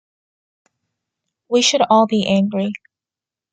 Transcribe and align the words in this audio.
We 1.47 1.61
should 1.61 1.83
all 1.87 2.07
be 2.07 2.25
angry. 2.27 2.71